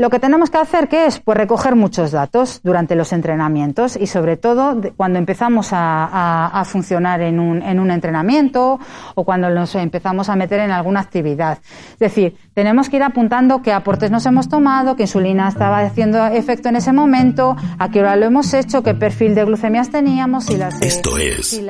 [0.00, 1.18] Lo que tenemos que hacer, ¿qué es?
[1.18, 7.40] Pues recoger muchos datos durante los entrenamientos y sobre todo cuando empezamos a, funcionar en
[7.40, 8.78] un, en un, entrenamiento
[9.16, 11.58] o cuando nos empezamos a meter en alguna actividad.
[11.94, 16.24] Es decir, tenemos que ir apuntando qué aportes nos hemos tomado, qué insulina estaba haciendo
[16.26, 20.48] efecto en ese momento, a qué hora lo hemos hecho, qué perfil de glucemias teníamos
[20.48, 20.80] y las...
[20.80, 21.68] Eh, Esto es el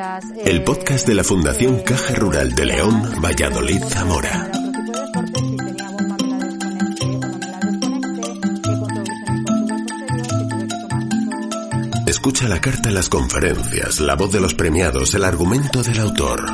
[0.58, 4.67] eh, podcast de la Fundación Caja Rural de León, Valladolid, Zamora.
[12.28, 16.44] Escucha la carta las conferencias, la voz de los premiados, el argumento del autor.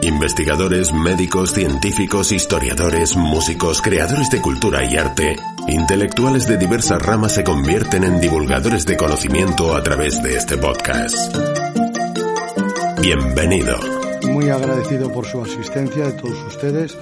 [0.00, 5.36] Investigadores, médicos, científicos, historiadores, músicos, creadores de cultura y arte,
[5.68, 11.36] intelectuales de diversas ramas se convierten en divulgadores de conocimiento a través de este podcast.
[13.02, 13.76] Bienvenido.
[14.22, 16.96] Muy agradecido por su asistencia de todos ustedes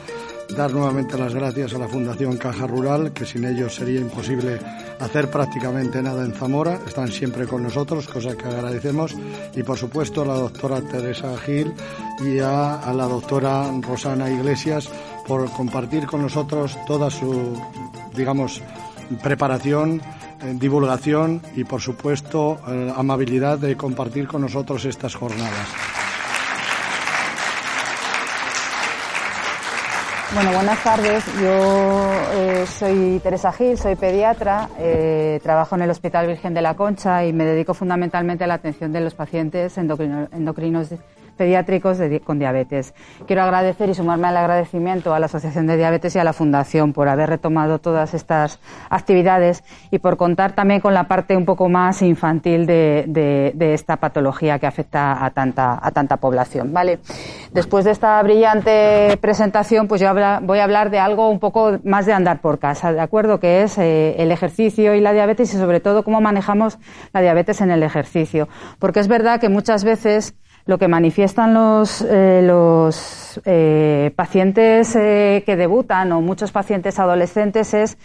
[0.56, 4.58] dar nuevamente las gracias a la Fundación Caja Rural, que sin ellos sería imposible
[4.98, 6.80] hacer prácticamente nada en Zamora.
[6.86, 9.14] Están siempre con nosotros, cosa que agradecemos.
[9.54, 11.72] Y por supuesto a la doctora Teresa Gil
[12.24, 14.88] y a, la doctora Rosana Iglesias
[15.26, 17.60] por compartir con nosotros toda su,
[18.16, 18.62] digamos,
[19.22, 20.00] preparación,
[20.42, 25.97] eh, divulgación y por supuesto eh, amabilidad de compartir con nosotros estas jornadas.
[30.34, 31.24] Bueno, buenas tardes.
[31.40, 36.74] Yo eh, soy Teresa Gil, soy pediatra, eh, trabajo en el Hospital Virgen de la
[36.74, 40.90] Concha y me dedico fundamentalmente a la atención de los pacientes endocrinos
[41.38, 42.92] pediátricos con diabetes.
[43.26, 46.92] Quiero agradecer y sumarme al agradecimiento a la Asociación de Diabetes y a la Fundación
[46.92, 48.60] por haber retomado todas estas
[48.90, 54.58] actividades y por contar también con la parte un poco más infantil de, esta patología
[54.58, 56.72] que afecta a tanta, a tanta población.
[56.72, 56.98] Vale.
[57.52, 60.12] Después de esta brillante presentación, pues yo
[60.42, 63.38] voy a hablar de algo un poco más de andar por casa, ¿de acuerdo?
[63.38, 66.78] Que es eh, el ejercicio y la diabetes y sobre todo cómo manejamos
[67.12, 68.48] la diabetes en el ejercicio.
[68.78, 70.34] Porque es verdad que muchas veces
[70.68, 77.72] lo que manifiestan los, eh, los eh, pacientes eh, que debutan o muchos pacientes adolescentes
[77.72, 77.96] es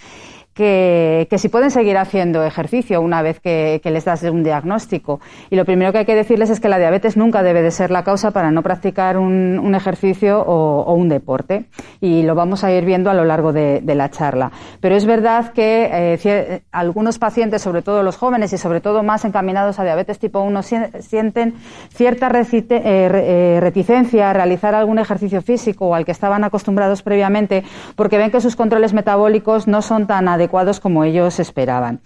[0.53, 5.19] que, si pueden seguir haciendo ejercicio una vez que, les das un diagnóstico.
[5.49, 7.91] Y lo primero que hay que decirles es que la diabetes nunca debe de ser
[7.91, 11.65] la causa para no practicar un, ejercicio o, un deporte.
[12.01, 14.51] Y lo vamos a ir viendo a lo largo de, la charla.
[14.81, 19.23] Pero es verdad que eh, algunos pacientes, sobre todo los jóvenes y sobre todo más
[19.23, 21.53] encaminados a diabetes tipo 1, sienten
[21.89, 27.63] cierta eh, eh, reticencia a realizar algún ejercicio físico o al que estaban acostumbrados previamente
[27.95, 32.01] porque ven que sus controles metabólicos no son tan adecuados adecuados como ellos esperaban.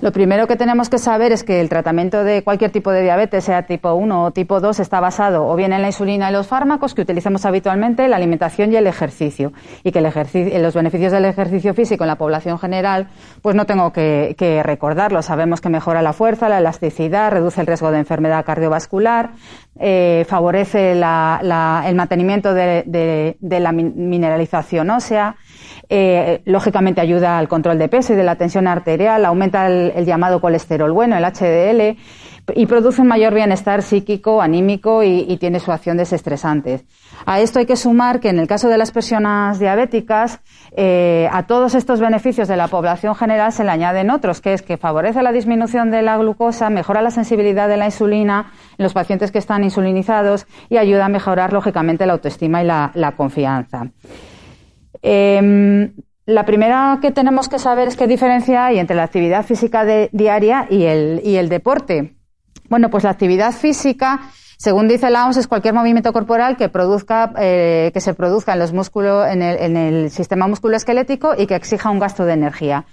[0.00, 3.44] Lo primero que tenemos que saber es que el tratamiento de cualquier tipo de diabetes,
[3.44, 6.46] sea tipo 1 o tipo 2, está basado o bien en la insulina y los
[6.46, 9.52] fármacos que utilizamos habitualmente, la alimentación y el ejercicio.
[9.82, 13.08] Y que los beneficios del ejercicio físico en la población general,
[13.40, 15.22] pues no tengo que, recordarlo.
[15.22, 19.30] Sabemos que mejora la fuerza, la elasticidad, reduce el riesgo de enfermedad cardiovascular,
[19.78, 25.36] eh, favorece el mantenimiento de la mineralización ósea
[25.88, 30.40] eh, lógicamente ayuda al control de peso y de la tensión arterial, aumenta el, llamado
[30.40, 31.96] colesterol bueno, el HDL,
[32.54, 36.84] y produce un mayor bienestar psíquico, anímico y, tiene su acción desestresante.
[37.26, 40.40] A esto hay que sumar que en el caso de las personas diabéticas,
[40.76, 44.60] eh, a todos estos beneficios de la población general se le añaden otros, que es
[44.60, 48.92] que favorece la disminución de la glucosa, mejora la sensibilidad de la insulina en los
[48.92, 53.86] pacientes que están insulinizados y ayuda a mejorar, lógicamente, la autoestima y la confianza.
[55.06, 55.92] Em,
[56.24, 60.66] la primera que tenemos que saber es qué diferencia hay entre la actividad física diaria
[60.70, 62.14] y el, deporte.
[62.70, 64.22] Bueno, pues la actividad física,
[64.56, 68.60] según dice la OMS, es cualquier movimiento corporal que produzca, eh, que se produzca en
[68.60, 72.86] los músculos, en el, en el sistema musculoesquelético y que exija un gasto de energía.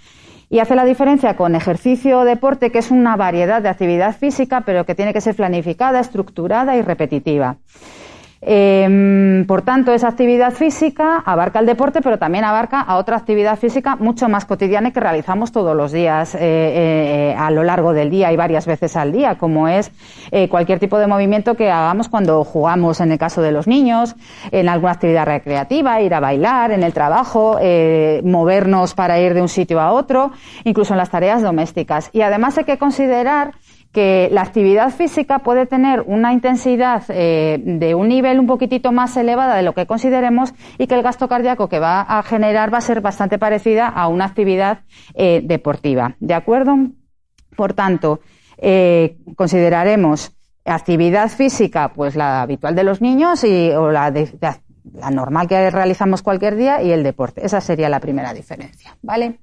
[0.50, 4.64] Y hace la diferencia con ejercicio o deporte, que es una variedad de actividad física,
[4.66, 7.56] pero que tiene que ser planificada, estructurada y repetitiva.
[8.44, 13.56] Em, por tanto, esa actividad física abarca el deporte, pero también abarca a otra actividad
[13.56, 18.10] física mucho más cotidiana que realizamos todos los días eh, eh, a lo largo del
[18.10, 19.92] día y varias veces al día, como es
[20.32, 24.16] eh, cualquier tipo de movimiento que hagamos cuando jugamos, en el caso de los niños,
[24.50, 27.60] en alguna actividad recreativa, ir a bailar, en el trabajo,
[28.24, 30.32] movernos para ir de un sitio a otro,
[30.64, 32.10] incluso en las tareas domésticas.
[32.12, 33.52] Y además hay que considerar
[33.92, 39.16] que la actividad física puede tener una intensidad eh, de un nivel un poquitito más
[39.16, 42.78] elevada de lo que consideremos y que el gasto cardíaco que va a generar va
[42.78, 44.80] a ser bastante parecida a una actividad
[45.14, 46.16] eh, deportiva.
[46.20, 46.74] ¿De acuerdo?
[47.54, 48.20] Por tanto,
[48.56, 50.32] eh, consideraremos
[50.64, 56.22] actividad física, pues la habitual de los niños y, o la, la normal que realizamos
[56.22, 57.44] cualquier día y el deporte.
[57.44, 58.96] Esa sería la primera diferencia.
[59.02, 59.38] ¿Vale?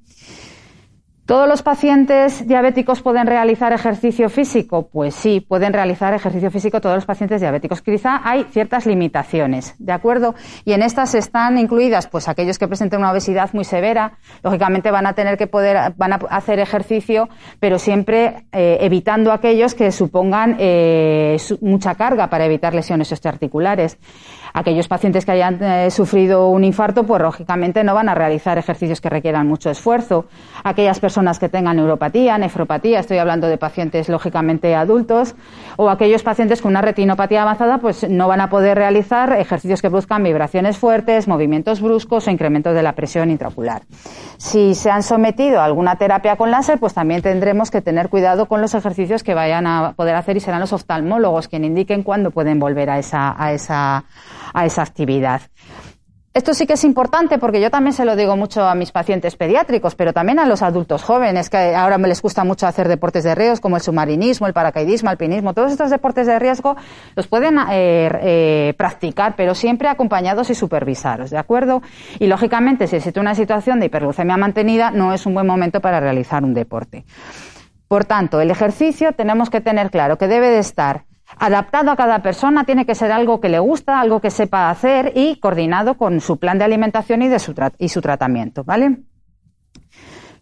[1.30, 4.90] ¿Todos los pacientes diabéticos pueden realizar ejercicio físico?
[4.92, 7.84] Pues sí, pueden realizar ejercicio físico todos los pacientes diabéticos.
[7.84, 10.34] Quizá hay ciertas limitaciones, ¿de acuerdo?
[10.66, 15.06] Y en estas están incluidas, pues aquellos que presenten una obesidad muy severa, lógicamente van
[15.06, 17.30] a tener que poder, van a hacer ejercicio,
[17.60, 24.00] pero siempre eh, evitando aquellos que supongan eh, mucha carga para evitar lesiones osteoarticulares.
[24.54, 29.02] Aquellos pacientes que hayan eh, sufrido un infarto, pues lógicamente no van a realizar ejercicios
[29.02, 30.26] que requieran mucho esfuerzo.
[30.64, 35.36] Aquellas personas que tengan neuropatía, nefropatía, estoy hablando de pacientes lógicamente adultos,
[35.78, 39.90] o aquellos pacientes con una retinopatía avanzada, pues no van a poder realizar ejercicios que
[39.90, 43.84] produzcan vibraciones fuertes, movimientos bruscos o incrementos de la presión intraocular.
[44.38, 48.48] Si se han sometido a alguna terapia con láser, pues también tendremos que tener cuidado
[48.48, 52.32] con los ejercicios que vayan a poder hacer y serán los oftalmólogos quienes indiquen cuándo
[52.32, 54.06] pueden volver a esa, a esa
[54.54, 55.42] a esa actividad.
[56.32, 59.36] Esto sí que es importante porque yo también se lo digo mucho a mis pacientes
[59.36, 63.24] pediátricos, pero también a los adultos jóvenes, que ahora me les gusta mucho hacer deportes
[63.24, 65.56] de riesgo como el submarinismo, el paracaidismo, alpinismo.
[65.56, 66.78] Todos estos deportes de riesgo
[67.16, 71.82] los pueden eh, eh, practicar, pero siempre acompañados y supervisados, ¿de acuerdo?
[72.20, 76.00] Y lógicamente, si existe una situación de hiperglucemia mantenida, no es un buen momento para
[76.00, 77.06] realizar un deporte.
[77.88, 81.06] Por tanto, el ejercicio tenemos que tener claro que debe de estar
[81.38, 85.14] adaptado a cada persona, tiene que ser algo que le gusta, algo que sepa hacer
[85.16, 88.98] y coordinado con su plan de alimentación y, de su, tratamiento, ¿vale?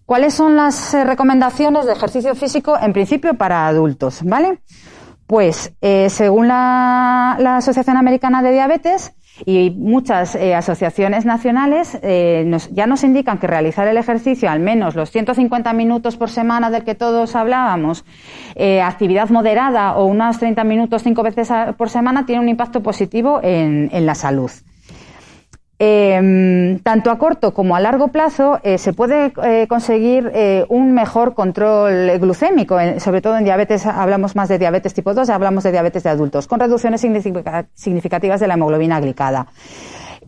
[0.05, 4.61] ¿Cuáles son las eh, recomendaciones de ejercicio físico en principio para adultos, ¿vale?
[5.25, 9.13] Pues eh, según la Asociación Americana de Diabetes,
[9.45, 14.95] y muchas eh, asociaciones nacionales eh, ya nos indican que realizar el ejercicio al menos
[14.95, 18.05] los 150 minutos por semana del que todos hablábamos,
[18.55, 23.39] eh, actividad moderada o unos 30 minutos cinco veces por semana tiene un impacto positivo
[23.43, 24.51] en la salud.
[25.79, 30.91] Eh, tanto a corto como a largo plazo eh, se puede eh, conseguir eh, un
[30.93, 35.71] mejor control glucémico, sobre todo en diabetes, hablamos más de diabetes tipo 2, hablamos de
[35.71, 39.47] diabetes de adultos, con reducciones significativas de la hemoglobina glicada.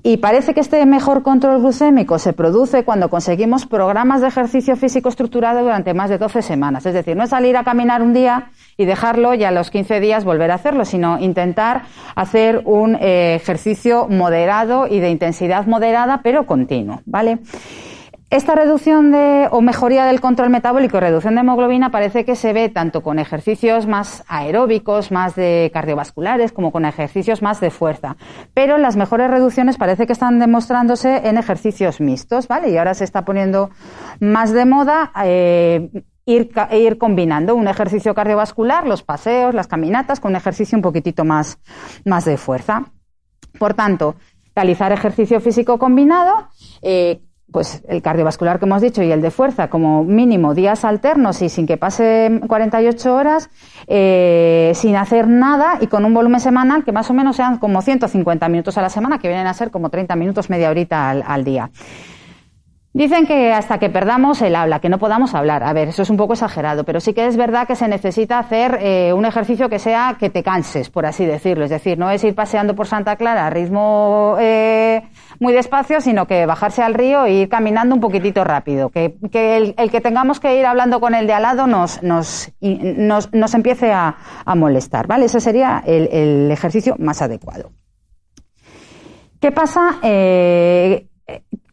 [0.02, 5.10] Y parece que este mejor control glucémico se produce cuando conseguimos programas de ejercicio físico
[5.10, 6.86] estructurado durante más de 12 semanas.
[6.86, 10.00] Es decir, no es salir a caminar un día y dejarlo y a los 15
[10.00, 11.84] días volver a hacerlo, sino intentar
[12.16, 17.40] hacer un eh, ejercicio moderado y de intensidad moderada, pero continuo, ¿vale?
[18.30, 22.54] Esta reducción de, o mejoría del control metabólico y reducción de hemoglobina parece que se
[22.54, 28.18] ve tanto con ejercicios más aeróbicos, más de cardiovasculares, como con ejercicios más de fuerza.
[28.54, 32.70] Pero las mejores reducciones parece que están demostrándose en ejercicios mixtos, ¿vale?
[32.70, 33.72] Y ahora se está poniendo
[34.20, 35.90] más de moda eh,
[36.28, 41.26] ir, ir combinando un ejercicio cardiovascular, los paseos, las caminatas, con un ejercicio un poquitito
[41.26, 41.58] más,
[42.06, 42.92] más de fuerza.
[43.58, 44.18] Por tanto,
[44.56, 46.50] realizar ejercicio físico combinado,
[46.84, 51.42] eh, pues el cardiovascular que hemos dicho y el de fuerza como mínimo días alternos
[51.42, 53.50] y sin que pase 48 horas,
[53.88, 57.82] eh, sin hacer nada y con un volumen semanal que más o menos sean como
[57.82, 61.44] 150 minutos a la semana, que vienen a ser como 30 minutos, media horita al
[61.44, 61.72] día.
[63.00, 65.64] Dicen que hasta que perdamos el habla, que no podamos hablar.
[65.64, 68.40] A ver, eso es un poco exagerado, pero sí que es verdad que se necesita
[68.40, 71.64] hacer eh, un ejercicio que sea que te canses, por así decirlo.
[71.64, 75.02] Es decir, no es ir paseando por Santa Clara a ritmo eh,
[75.40, 78.90] muy despacio, sino que bajarse al río e ir caminando un poquitito rápido.
[78.90, 83.54] Que, el, que tengamos que ir hablando con el de al lado nos, nos, nos,
[83.54, 84.18] empiece a,
[84.58, 85.28] molestar, ¿vale?
[85.28, 87.72] Ese sería el, ejercicio más adecuado.
[89.40, 90.00] ¿Qué pasa?
[90.04, 91.09] Eh,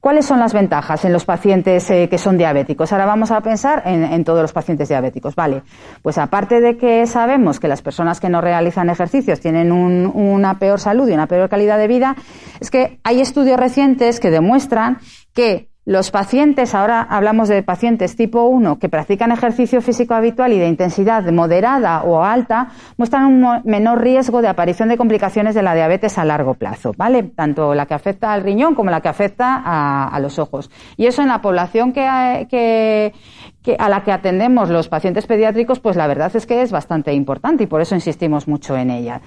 [0.07, 2.93] ¿Cuáles son las ventajas en los pacientes eh, que son diabéticos?
[2.93, 5.35] Ahora vamos a pensar en, todos los pacientes diabéticos.
[5.35, 5.65] Vale,
[6.01, 10.79] pues aparte de que sabemos que las personas que no realizan ejercicios tienen una peor
[10.79, 12.15] salud y una peor calidad de vida,
[12.61, 14.99] es que hay estudios recientes que demuestran
[15.35, 20.59] que Los pacientes, ahora hablamos de pacientes tipo 1 que practican ejercicio físico habitual y
[20.59, 25.77] de intensidad moderada o alta, muestran un menor riesgo de aparición de complicaciones de la
[25.77, 27.23] diabetes a largo plazo, ¿vale?
[27.23, 30.73] Tanto la que afecta al riñón como la que afecta a, los ojos.
[30.97, 36.09] Y eso en la población que, a la que atendemos los pacientes pediátricos, pues la
[36.09, 39.21] verdad es que es bastante importante y por eso insistimos mucho en ella.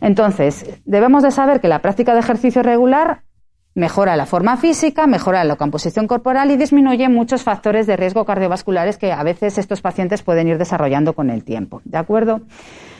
[0.00, 3.27] Entonces, debemos de saber que la práctica de ejercicio regular
[3.78, 8.98] Mejora la forma física, mejora la composición corporal y disminuye muchos factores de riesgo cardiovasculares
[8.98, 11.80] que a veces estos pacientes pueden ir desarrollando con el tiempo.
[11.84, 12.40] ¿De acuerdo?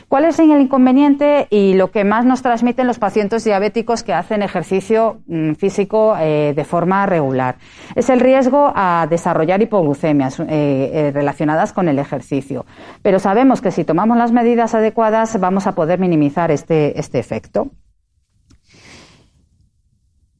[0.07, 4.41] ¿Cuál es el inconveniente y lo que más nos transmiten los pacientes diabéticos que hacen
[4.41, 7.57] ejercicio mm, físico eh, de forma regular?
[7.97, 12.67] Es el riesgo a desarrollar hipoglucemias eh, eh, relacionadas con el ejercicio.
[13.03, 17.73] Pero sabemos que si tomamos las medidas adecuadas vamos a poder minimizar este, este efecto.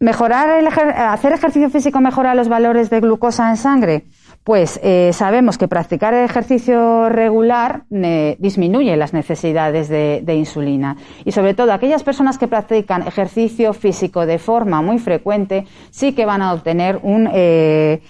[0.01, 4.05] Mejorar el hacer ejercicio físico mejora los valores de glucosa en sangre.
[4.45, 11.55] Pues eh, sabemos que practicar ejercicio regular eh, disminuye las necesidades de, insulina y sobre
[11.55, 16.55] todo aquellas personas que practican ejercicio físico de forma muy frecuente sí que van a
[16.55, 18.01] obtener un, eh,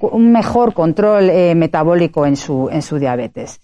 [0.00, 3.60] un mejor control metabólico en su, en su diabetes.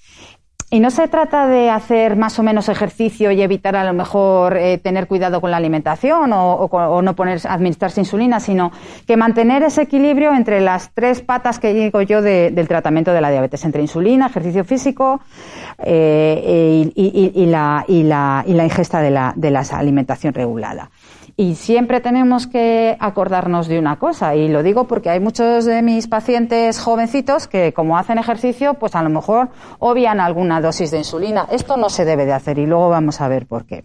[0.71, 4.59] Y no se trata de hacer más o menos ejercicio y evitar a lo mejor
[4.59, 8.71] eh, tener cuidado con la alimentación o, no poner, administrarse insulina, sino
[9.07, 13.31] que mantener ese equilibrio entre las tres patas que digo yo del tratamiento de la
[13.31, 15.23] diabetes, entre insulina, ejercicio físico
[15.79, 20.91] eh, y, la, ingesta de la, de la alimentación regulada.
[21.41, 25.83] Y siempre tenemos que acordarnos de una cosa, y lo digo porque hay muchos de
[25.83, 30.99] mis pacientes jovencitos que como hacen ejercicio, pues a lo mejor obvian alguna dosis de
[30.99, 31.47] insulina.
[31.53, 33.85] Esto no se debe de hacer y luego vamos a ver por qué.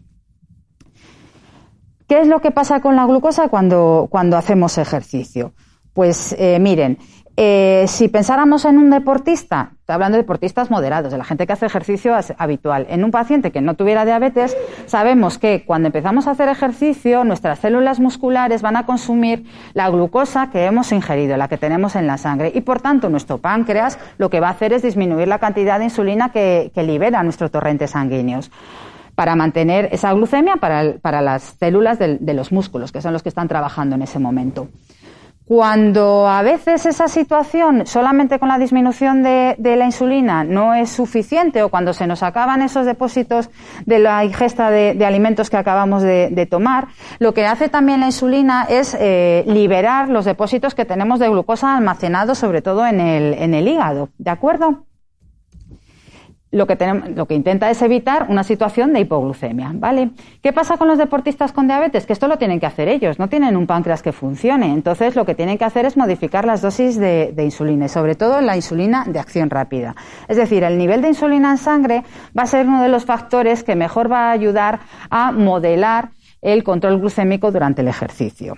[2.08, 5.54] ¿Qué es lo que pasa con la glucosa cuando, cuando hacemos ejercicio?
[5.94, 6.98] Pues eh, miren,
[7.36, 11.54] eh, si pensáramos en un deportista, estoy hablando de deportistas moderados, de la gente que
[11.54, 16.32] hace ejercicio habitual, en un paciente que no tuviera diabetes, sabemos que cuando empezamos a
[16.32, 21.58] hacer ejercicio, nuestras células musculares van a consumir la glucosa que hemos ingerido, la que
[21.58, 24.84] tenemos en la sangre, y por tanto nuestro páncreas lo que va a hacer es
[24.84, 28.52] disminuir la cantidad de insulina que, libera nuestros torrentes sanguíneos
[29.16, 33.48] para mantener esa glucemia para, las células de los músculos, que son los que están
[33.48, 34.68] trabajando en ese momento.
[35.46, 41.64] Cuando a veces esa situación solamente con la disminución de, la insulina no es suficiente
[41.64, 43.50] o cuando se nos acaban esos depósitos
[43.86, 46.88] de la ingesta de, alimentos que acabamos de, tomar,
[47.20, 51.76] lo que hace también la insulina es eh, liberar los depósitos que tenemos de glucosa
[51.76, 54.10] almacenados sobre todo en el, en el hígado.
[54.18, 54.86] ¿De acuerdo?
[56.54, 60.12] Lo que, intenta es evitar una situación de hipoglucemia, ¿vale?
[60.42, 62.06] ¿Qué pasa con los deportistas con diabetes?
[62.06, 64.72] Que esto lo tienen que hacer ellos, no tienen un páncreas que funcione.
[64.72, 68.40] Entonces, lo que tienen que hacer es modificar las dosis de, insulina y sobre todo
[68.40, 69.96] la insulina de acción rápida.
[70.28, 72.04] Es decir, el nivel de insulina en sangre
[72.38, 76.64] va a ser uno de los factores que mejor va a ayudar a modelar el
[76.64, 78.54] control glucémico durante el ejercicio.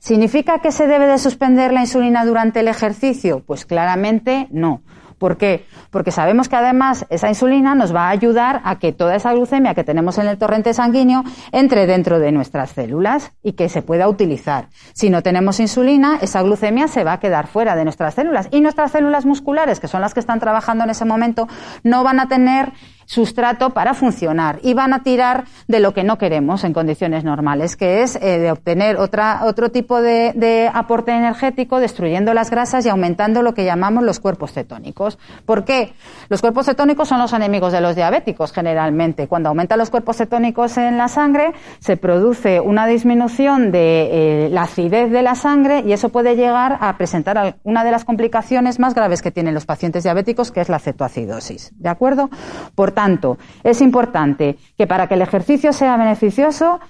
[0.00, 3.44] ¿Significa que se debe de suspender la insulina durante el ejercicio?
[3.46, 4.82] Pues claramente no.
[5.20, 5.66] ¿Por qué?
[5.90, 9.74] Porque sabemos que además esa insulina nos va a ayudar a que toda esa glucemia
[9.74, 14.08] que tenemos en el torrente sanguíneo entre dentro de nuestras células y que se pueda
[14.08, 14.70] utilizar.
[14.94, 18.62] Si no tenemos insulina, esa glucemia se va a quedar fuera de nuestras células y
[18.62, 21.48] nuestras células musculares, que son las que están trabajando en ese momento,
[21.84, 22.72] no van a tener
[23.10, 27.76] sustrato para funcionar y van a tirar de lo que no queremos en condiciones normales,
[27.76, 32.88] que es eh, de obtener otra, otro tipo de, aporte energético destruyendo las grasas y
[32.88, 35.18] aumentando lo que llamamos los cuerpos cetónicos.
[35.44, 35.92] ¿Por qué?
[36.28, 39.26] Los cuerpos cetónicos son los enemigos de los diabéticos generalmente.
[39.26, 44.62] Cuando aumentan los cuerpos cetónicos en la sangre, se produce una disminución de eh, la
[44.62, 48.94] acidez de la sangre y eso puede llegar a presentar una de las complicaciones más
[48.94, 51.72] graves que tienen los pacientes diabéticos, que es la cetoacidosis.
[51.76, 52.30] ¿De acuerdo?
[52.76, 56.80] Por tanto, es importante que para que el ejercicio sea beneficioso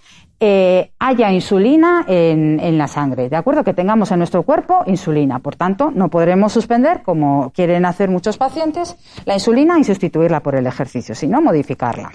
[0.40, 3.62] eh, haya insulina en, la sangre, ¿de acuerdo?
[3.62, 5.38] Que tengamos en nuestro cuerpo insulina.
[5.38, 10.56] Por tanto, no podremos suspender, como quieren hacer muchos pacientes, la insulina y sustituirla por
[10.56, 12.10] el ejercicio, sino modificarla.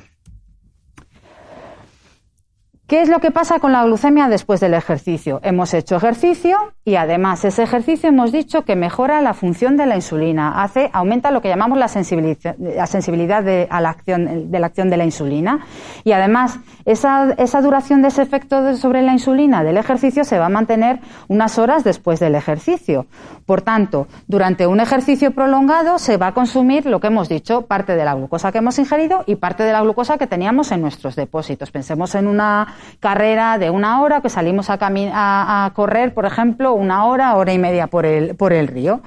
[2.87, 5.39] ¿Qué es lo que pasa con la glucemia después del ejercicio?
[5.41, 9.95] Hemos hecho ejercicio y además ese ejercicio hemos dicho que mejora la función de la
[9.95, 14.59] insulina, hace, aumenta lo que llamamos la sensibilidad, la sensibilidad de, a la acción, de
[14.59, 15.65] la acción de la insulina
[16.03, 20.45] y además esa, esa duración de ese efecto sobre la insulina del ejercicio se va
[20.45, 23.07] a mantener unas horas después del ejercicio.
[23.47, 27.95] Por tanto, durante un ejercicio prolongado se va a consumir lo que hemos dicho, parte
[27.95, 31.15] de la glucosa que hemos ingerido y parte de la glucosa que teníamos en nuestros
[31.15, 31.71] depósitos.
[31.71, 37.05] Pensemos en una carrera de una hora, que salimos a, a, correr, por ejemplo, una
[37.05, 39.01] hora, hora y media por el, por el río.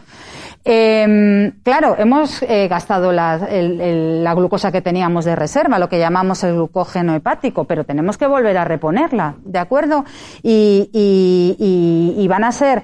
[0.65, 5.89] Eh, claro, hemos eh, gastado la, el, el, la, glucosa que teníamos de reserva, lo
[5.89, 10.05] que llamamos el glucógeno hepático, pero tenemos que volver a reponerla, ¿de acuerdo?
[10.43, 12.83] Y, y, y, y van a ser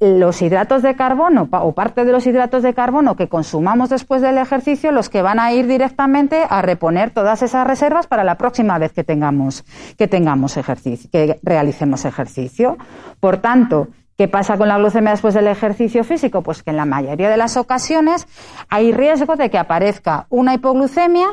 [0.00, 4.36] los hidratos de carbono o parte de los hidratos de carbono que consumamos después del
[4.38, 8.78] ejercicio los que van a ir directamente a reponer todas esas reservas para la próxima
[8.78, 9.64] vez que tengamos
[9.96, 12.76] que tengamos ejercicio que realicemos ejercicio
[13.20, 13.88] por tanto
[14.18, 16.42] ¿Qué pasa con la glucemia después del ejercicio físico?
[16.42, 18.28] Pues que en la mayoría de las ocasiones
[18.68, 21.28] hay riesgo de que aparezca una hipoglucemia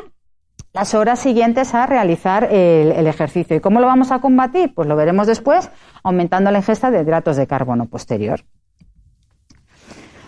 [0.73, 3.55] las horas siguientes a realizar el, ejercicio.
[3.55, 4.73] ¿Y cómo lo vamos a combatir?
[4.73, 5.69] Pues lo veremos después,
[6.03, 8.43] aumentando la ingesta de hidratos de carbono posterior.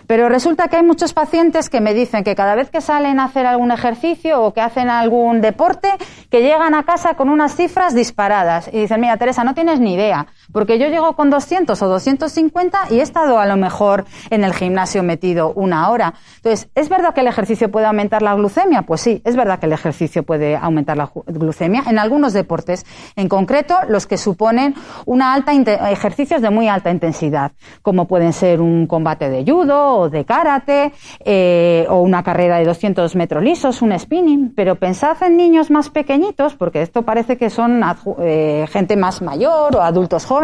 [0.06, 3.24] Pero resulta que hay muchos pacientes que me dicen que cada vez que salen a
[3.24, 5.88] hacer algún ejercicio o que hacen algún deporte,
[6.28, 9.94] que llegan a casa con unas cifras disparadas y dicen, mira, Teresa, no tienes ni
[9.94, 14.44] idea, porque yo llego con 200 o 250 y he estado a lo mejor en
[14.44, 16.14] el gimnasio metido una hora.
[16.36, 18.82] Entonces, ¿es verdad que el ejercicio puede aumentar la glucemia?
[18.82, 22.84] Pues sí, es verdad que el ejercicio puede aumentar la glucemia en algunos deportes,
[23.16, 24.74] en concreto los que suponen
[25.06, 30.10] una alta ejercicios de muy alta intensidad, como pueden ser un combate de judo o
[30.10, 30.92] de karate
[31.24, 34.52] eh, o una carrera de 200 metros lisos, un spinning.
[34.54, 37.82] Pero pensad en niños más pequeñitos, porque esto parece que son
[38.20, 40.41] eh, gente más mayor o adultos jóvenes,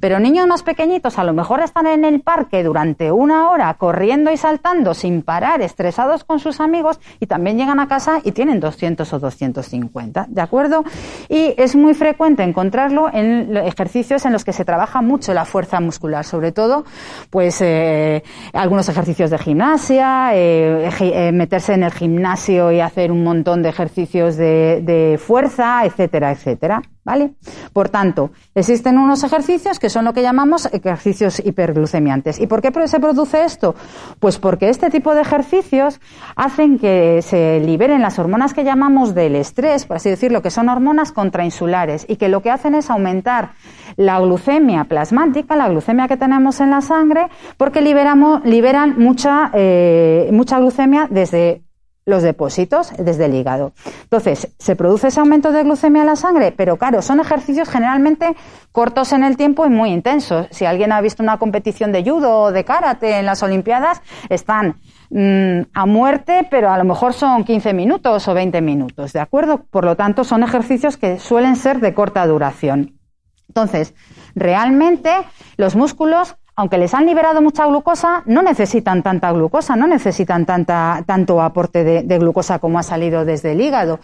[0.00, 4.30] pero niños más pequeñitos a lo mejor están en el parque durante una hora corriendo
[4.30, 8.60] y saltando sin parar, estresados con sus amigos y también llegan a casa y tienen
[8.60, 10.84] 200 o 250, ¿de acuerdo?
[11.28, 15.80] Y es muy frecuente encontrarlo en ejercicios en los que se trabaja mucho la fuerza
[15.80, 16.84] muscular, sobre todo,
[17.30, 23.24] pues eh, algunos ejercicios de gimnasia, eh, eh, meterse en el gimnasio y hacer un
[23.24, 26.82] montón de ejercicios de, de fuerza, etcétera, etcétera.
[27.06, 27.34] ¿Vale?
[27.72, 32.40] Por tanto, existen unos ejercicios que son lo que llamamos ejercicios hiperglucemiantes.
[32.40, 33.76] ¿Y por qué se produce esto?
[34.18, 36.00] Pues porque este tipo de ejercicios
[36.34, 40.68] hacen que se liberen las hormonas que llamamos del estrés, por así decirlo, que son
[40.68, 43.52] hormonas contrainsulares y que lo que hacen es aumentar
[43.94, 50.28] la glucemia plasmática, la glucemia que tenemos en la sangre, porque liberamos, liberan mucha, eh,
[50.32, 51.65] mucha glucemia desde
[52.06, 53.72] los depósitos desde el hígado.
[54.04, 58.36] Entonces, se produce ese aumento de glucemia en la sangre, pero claro, son ejercicios generalmente
[58.70, 60.46] cortos en el tiempo y muy intensos.
[60.52, 64.76] Si alguien ha visto una competición de judo o de karate en las Olimpiadas, están
[65.10, 69.64] mmm, a muerte, pero a lo mejor son 15 minutos o 20 minutos, ¿de acuerdo?
[69.64, 73.00] Por lo tanto, son ejercicios que suelen ser de corta duración.
[73.48, 73.94] Entonces,
[74.36, 75.10] realmente
[75.56, 81.42] los músculos aunque les han liberado mucha glucosa, no necesitan tanta glucosa, no necesitan tanto
[81.42, 84.00] aporte de, de, glucosa como ha salido desde el hígado.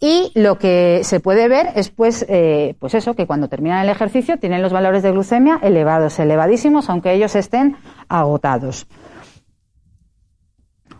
[0.00, 3.88] Y lo que se puede ver es, pues, eh, pues eso, que cuando terminan el
[3.88, 7.76] ejercicio tienen los valores de glucemia elevados, elevadísimos, aunque ellos estén
[8.10, 8.86] agotados.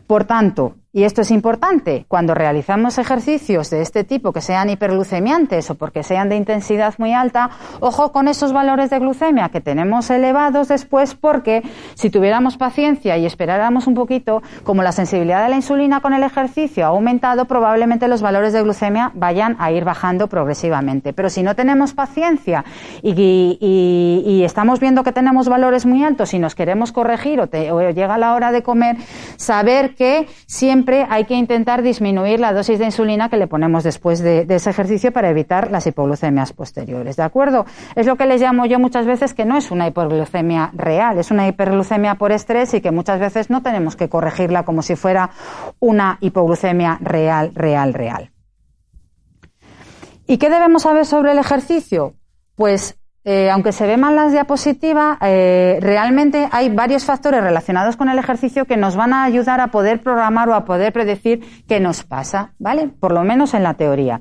[0.06, 5.68] Por tanto, y esto es importante, cuando realizamos ejercicios de este tipo que sean hiperglucemiantes
[5.70, 10.08] o porque sean de intensidad muy alta, ojo con esos valores de glucemia que tenemos
[10.10, 15.56] elevados después porque si tuviéramos paciencia y esperáramos un poquito, como la sensibilidad de la
[15.56, 20.28] insulina con el ejercicio ha aumentado, probablemente los valores de glucemia vayan a ir bajando
[20.28, 21.12] progresivamente.
[21.12, 22.64] Pero si no tenemos paciencia
[23.02, 27.90] y, estamos viendo que tenemos valores muy altos y nos queremos corregir o, te, o
[27.90, 28.96] llega la hora de comer,
[29.36, 33.84] saber que siempre siempre hay que intentar disminuir la dosis de insulina que le ponemos
[33.84, 37.16] después de, de, ese ejercicio para evitar las hipoglucemias posteriores.
[37.16, 37.64] ¿De acuerdo?
[37.94, 41.30] Es lo que les llamo yo muchas veces que no es una hipoglucemia real, es
[41.30, 45.30] una hiperglucemia por estrés y que muchas veces no tenemos que corregirla como si fuera
[45.80, 48.30] una hipoglucemia real, real, real.
[50.26, 52.12] ¿Y qué debemos saber sobre el ejercicio?
[52.56, 58.10] Pues eh, aunque se ve mal las diapositivas, eh, realmente hay varios factores relacionados con
[58.10, 61.80] el ejercicio que nos van a ayudar a poder programar o a poder predecir qué
[61.80, 62.88] nos pasa, ¿vale?
[62.88, 64.20] Por lo menos en la teoría.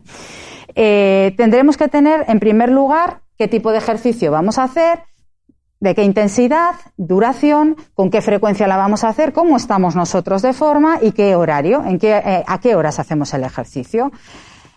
[0.76, 5.00] Eh, tendremos que tener, en primer lugar, qué tipo de ejercicio vamos a hacer,
[5.82, 10.54] de qué intensidad, duración, con qué frecuencia la vamos a hacer, cómo estamos nosotros de
[10.54, 14.14] forma y qué horario, en qué, a qué horas hacemos el ejercicio.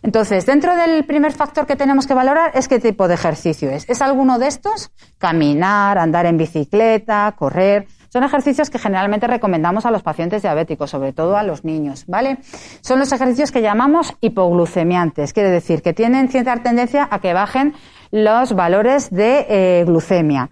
[0.06, 3.90] Entonces, dentro del primer factor que tenemos que valorar es qué tipo de ejercicio es.
[3.90, 4.92] ¿Es alguno de estos?
[5.18, 7.88] Caminar, andar en bicicleta, correr.
[8.08, 12.38] Son ejercicios que generalmente recomendamos a los pacientes diabéticos, sobre todo a los niños, ¿vale?
[12.82, 17.74] Son los ejercicios que llamamos hipoglucemiantes, quiere decir que tienen cierta tendencia a que bajen
[18.12, 20.50] los valores de eh, glucemia.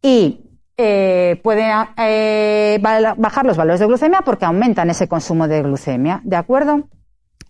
[0.00, 0.46] Y
[0.78, 2.80] eh, puede eh,
[3.18, 6.88] bajar los valores de glucemia porque aumentan ese consumo de glucemia, ¿de acuerdo?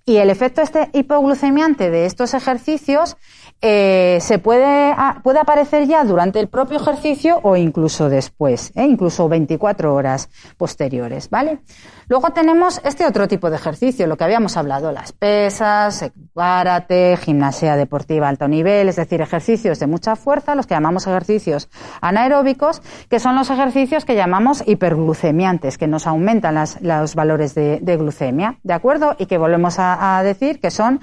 [0.09, 3.19] Y el efecto este hipoglucemiante de estos ejercicios
[3.61, 8.85] eh, se puede, puede aparecer ya durante el propio ejercicio o incluso después, ¿eh?
[8.85, 11.59] incluso 24 horas posteriores, ¿vale?
[12.09, 17.77] Luego tenemos este otro tipo de ejercicio, lo que habíamos hablado, las pesas, karate, gimnasia
[17.77, 21.69] deportiva alto nivel, es decir, ejercicios de mucha fuerza, los que llamamos ejercicios
[22.01, 28.59] anaeróbicos, que son los ejercicios que llamamos hiperglucemiantes, que nos aumentan los valores de, glucemia,
[28.63, 29.15] ¿de acuerdo?
[29.19, 31.01] Y que volvemos a, decir que son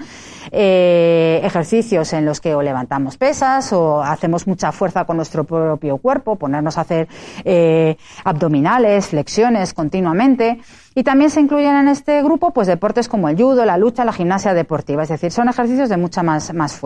[0.50, 6.36] eh, ejercicios en los o levantamos pesas o hacemos mucha fuerza con nuestro propio cuerpo,
[6.36, 7.08] ponernos a hacer
[7.44, 10.60] eh, abdominales, flexiones continuamente.
[10.94, 14.14] Y también se incluyen en este grupo pues deportes como el judo, la lucha, la
[14.14, 16.80] gimnasia deportiva, es decir, son ejercicios de mucha más, más.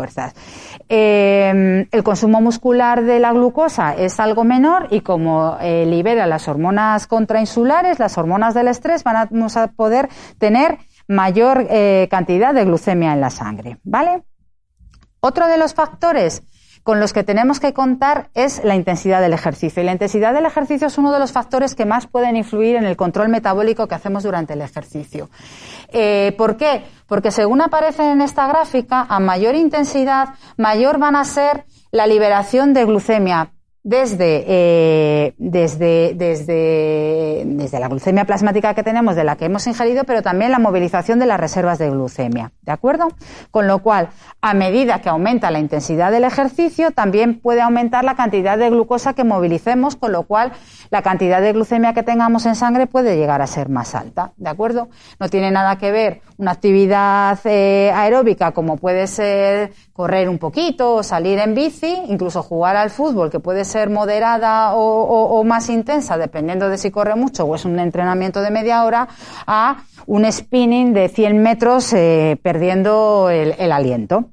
[0.89, 6.49] Eh, el consumo muscular de la glucosa es algo menor y como eh, libera las
[6.49, 11.67] hormonas contrainsulares, las hormonas del estrés, vamos a poder tener mayor
[12.09, 14.23] cantidad de glucemia en la sangre, ¿vale?
[15.21, 16.43] Otro de los factores
[16.83, 19.83] con los que tenemos que contar es la intensidad del ejercicio.
[19.83, 22.85] Y la intensidad del ejercicio es uno de los factores que más pueden influir en
[22.85, 25.29] el control metabólico que hacemos durante el ejercicio.
[25.89, 26.83] Eh, ¿Por qué?
[27.07, 32.73] Porque según aparece en esta gráfica, a mayor intensidad, mayor van a ser la liberación
[32.73, 33.51] de glucemia
[33.83, 40.05] desde, eh, desde, desde, desde la glucemia plasmática que tenemos, de la que hemos ingerido,
[40.05, 42.53] pero también la movilización de las reservas de glucemia.
[42.63, 43.09] ¿De acuerdo?
[43.51, 44.11] Con lo cual,
[44.43, 49.15] a medida que aumenta la intensidad del ejercicio, también puede aumentar la cantidad de glucosa
[49.15, 50.53] que movilicemos, con lo cual
[50.91, 54.33] la cantidad de glucemia que tengamos en sangre puede llegar a ser más alta.
[54.37, 54.89] ¿De acuerdo?
[55.19, 60.97] No tiene nada que ver una actividad eh, aeróbica como puede ser correr un poquito
[60.97, 66.17] o salir en bici, incluso jugar al fútbol, que puede ser moderada o, más intensa,
[66.19, 69.09] dependiendo de si corre mucho o es un entrenamiento de media hora,
[69.47, 74.31] a un spinning de 100 metros eh, perdiendo el aliento.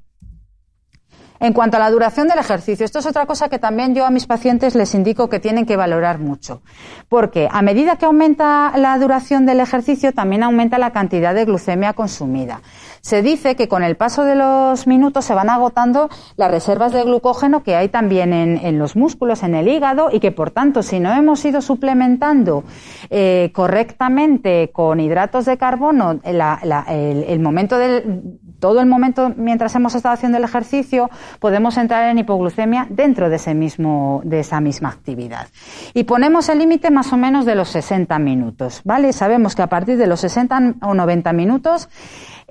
[1.39, 4.09] En cuanto a la duración del ejercicio, esto es otra cosa que también yo a
[4.09, 6.61] mis pacientes les indico que tienen que valorar mucho.
[7.09, 11.93] Porque a medida que aumenta la duración del ejercicio, también aumenta la cantidad de glucemia
[11.93, 12.61] consumida.
[13.01, 17.03] Se dice que con el paso de los minutos se van agotando las reservas de
[17.03, 20.99] glucógeno que hay también en, los músculos, en el hígado, y que por tanto, si
[20.99, 22.63] no hemos ido suplementando
[23.09, 30.13] eh, correctamente con hidratos de carbono el momento del todo el momento mientras hemos estado
[30.13, 35.47] haciendo el ejercicio, podemos entrar en hipoglucemia dentro de, ese mismo, de esa misma actividad.
[35.93, 39.13] Y ponemos el límite más o menos de los 60 minutos, ¿vale?
[39.13, 41.89] Sabemos que a partir de los 60 o 90 minutos,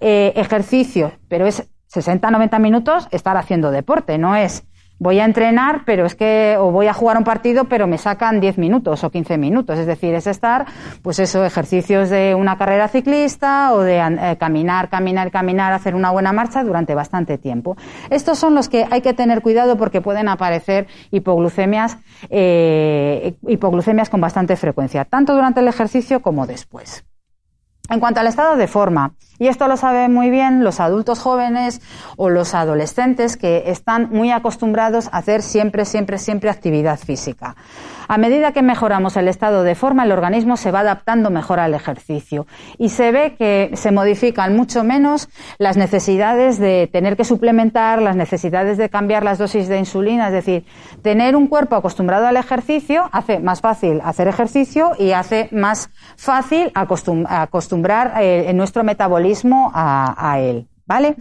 [0.00, 4.64] eh, ejercicio, pero es 60-90 minutos estar haciendo deporte, no es
[4.98, 8.40] voy a entrenar, pero es que, o voy a jugar un partido, pero me sacan
[8.40, 9.78] 10 minutos o 15 minutos.
[9.78, 10.66] Es decir, es estar,
[11.02, 16.10] pues eso, ejercicios de una carrera ciclista o de eh, caminar, caminar, caminar, hacer una
[16.10, 17.76] buena marcha durante bastante tiempo.
[18.10, 21.98] Estos son los que hay que tener cuidado porque pueden aparecer hipoglucemias,
[22.30, 27.04] eh, hipoglucemias con bastante frecuencia, tanto durante el ejercicio como después.
[27.88, 31.80] En cuanto al estado de forma, y esto lo saben muy bien los adultos jóvenes
[32.16, 37.54] o los adolescentes que están muy acostumbrados a hacer siempre, siempre, siempre actividad física.
[38.08, 41.74] A medida que mejoramos el estado de forma, el organismo se va adaptando mejor al
[41.74, 42.46] ejercicio
[42.78, 48.16] y se ve que se modifican mucho menos las necesidades de tener que suplementar, las
[48.16, 50.64] necesidades de cambiar las dosis de insulina, es decir,
[51.02, 56.70] tener un cuerpo acostumbrado al ejercicio hace más fácil hacer ejercicio y hace más fácil
[56.74, 60.68] acostumbrar eh, nuestro metabolismo a, a él.
[60.86, 61.16] ¿Vale?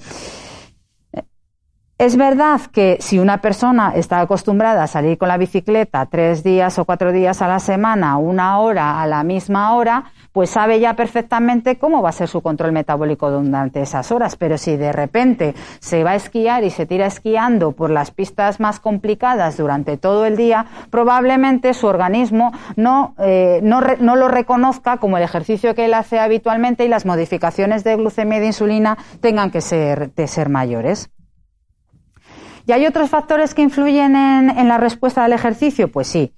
[1.98, 6.78] Es verdad que si una persona está acostumbrada a salir con la bicicleta tres días
[6.78, 10.98] o cuatro días a la semana, una hora a la misma hora, pues sabe ya
[10.98, 14.36] perfectamente cómo va a ser su control metabólico durante esas horas.
[14.36, 18.60] Pero si de repente se va a esquiar y se tira esquiando por las pistas
[18.60, 24.98] más complicadas durante todo el día, probablemente su organismo no, eh, no, no lo reconozca
[24.98, 28.98] como el ejercicio que él hace habitualmente y las modificaciones de glucemia y de insulina
[29.22, 31.10] tengan que ser, de ser mayores.
[32.68, 35.92] ¿Y hay otros factores que influyen en, la respuesta al ejercicio?
[35.92, 36.34] Pues sí.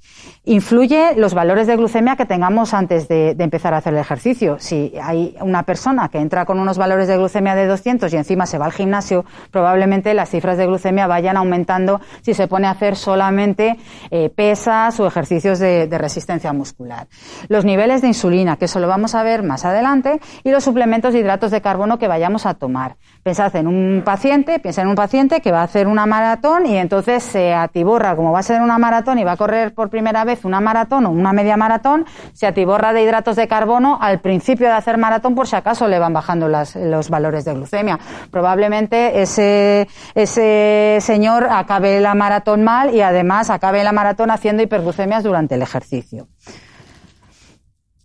[0.50, 4.56] Influye los valores de glucemia que tengamos antes de, empezar a hacer el ejercicio.
[4.60, 8.46] Si hay una persona que entra con unos valores de glucemia de 200 y encima
[8.46, 12.72] se va al gimnasio, probablemente las cifras de glucemia vayan aumentando si se pone a
[12.72, 13.76] hacer solamente
[14.10, 17.08] eh, pesas o ejercicios de, de resistencia muscular.
[17.50, 21.12] Los niveles de insulina, que eso lo vamos a ver más adelante, y los suplementos
[21.12, 22.96] de hidratos de carbono que vayamos a tomar.
[23.22, 26.78] Pensad en un paciente, piensa en un paciente que va a hacer una maratón y
[26.78, 30.24] entonces se atiborra, como va a ser una maratón y va a correr por primera
[30.24, 34.68] vez una maratón o una media maratón, se atiborra de hidratos de carbono al principio
[34.68, 38.00] de hacer maratón por si acaso le van bajando los valores de glucemia.
[38.32, 45.24] Probablemente ese, ese señor acabe la maratón mal y además acabe la maratón haciendo hiperglucemias
[45.24, 46.28] durante el ejercicio.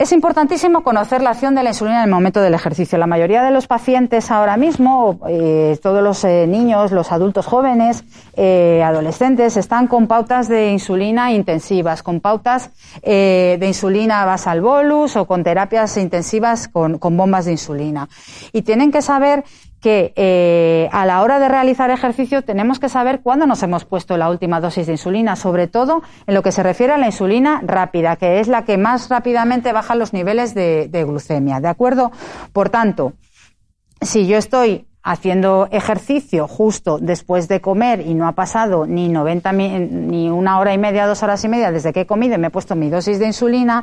[0.02, 2.98] Es importantísimo conocer la acción de la insulina en el momento del ejercicio.
[2.98, 8.02] La mayoría de los pacientes ahora mismo, eh, todos los eh, niños, los adultos jóvenes,
[8.34, 12.70] eh, adolescentes, están con pautas de insulina intensivas, con pautas
[13.04, 18.08] de insulina basal bolus o con terapias intensivas con bombas de insulina.
[18.52, 19.44] Y tienen que saber
[19.82, 24.16] que eh, a la hora de realizar ejercicio tenemos que saber cuándo nos hemos puesto
[24.16, 27.60] la última dosis de insulina, sobre todo en lo que se refiere a la insulina
[27.64, 31.58] rápida, que es la que más rápidamente baja los niveles de, glucemia.
[31.58, 32.12] ¿De acuerdo?
[32.52, 33.14] Por tanto,
[34.00, 39.50] si yo estoy haciendo ejercicio justo después de comer y no ha pasado ni 90
[39.50, 42.46] ni una hora y media, dos horas y media desde que he comido y me
[42.46, 43.82] he puesto mi dosis de insulina,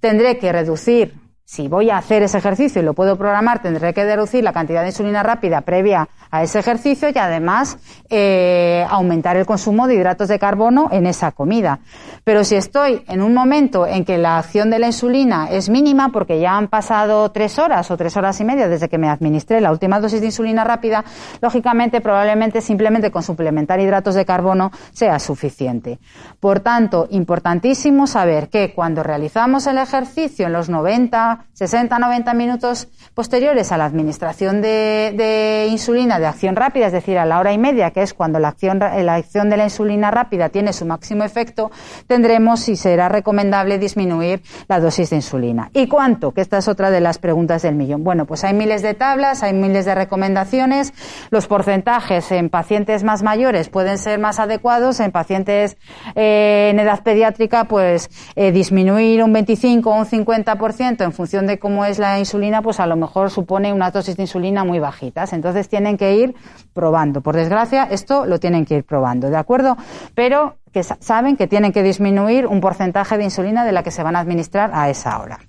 [0.00, 4.04] tendré que reducir si voy a hacer ese ejercicio y lo puedo programar, tendré que
[4.04, 7.76] deducir la cantidad de insulina rápida previa a ese ejercicio y además
[8.08, 11.80] eh, aumentar el consumo de hidratos de carbono en esa comida.
[12.22, 16.10] Pero si estoy en un momento en que la acción de la insulina es mínima,
[16.12, 19.60] porque ya han pasado tres horas o tres horas y media desde que me administré
[19.60, 21.04] la última dosis de insulina rápida,
[21.40, 25.98] lógicamente probablemente simplemente con suplementar hidratos de carbono sea suficiente.
[26.38, 32.88] Por tanto, importantísimo saber que cuando realizamos el ejercicio en los 90, 60, 90 minutos
[33.14, 37.58] posteriores a la administración de, insulina de acción rápida, es decir, a la hora y
[37.58, 41.24] media, que es cuando la acción, la acción de la insulina rápida tiene su máximo
[41.24, 41.70] efecto,
[42.06, 45.70] tendremos y será recomendable disminuir la dosis de insulina.
[45.74, 46.32] ¿Y cuánto?
[46.32, 48.04] Que esta es otra de las preguntas del millón.
[48.04, 50.92] Bueno, pues hay miles de tablas, hay miles de recomendaciones.
[51.30, 55.76] Los porcentajes en pacientes más mayores pueden ser más adecuados, en pacientes
[56.14, 61.58] eh, en edad pediátrica, pues eh, disminuir un 25 o un 50% en función de
[61.58, 65.34] cómo es la insulina, pues a lo mejor supone una dosis de insulina muy bajitas.
[65.34, 66.34] Entonces tienen que ir
[66.72, 67.20] probando.
[67.20, 69.76] Por desgracia, esto lo tienen que ir probando, ¿de acuerdo?
[70.14, 74.02] Pero que saben que tienen que disminuir un porcentaje de insulina de la que se
[74.02, 75.40] van a administrar a esa hora.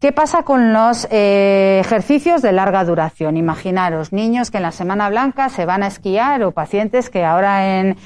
[0.00, 3.36] ¿Qué pasa con los eh, ejercicios de larga duración?
[3.36, 7.80] Imaginaros niños que en la Semana Blanca se van a esquiar o pacientes que ahora
[7.80, 7.96] en,